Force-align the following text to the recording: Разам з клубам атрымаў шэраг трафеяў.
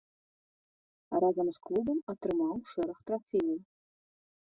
Разам 1.23 1.47
з 1.59 1.63
клубам 1.67 1.99
атрымаў 2.17 2.55
шэраг 2.73 2.97
трафеяў. 3.09 3.59